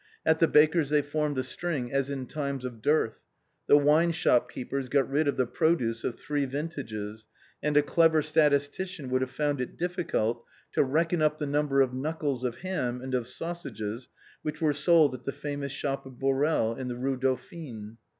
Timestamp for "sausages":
13.27-14.09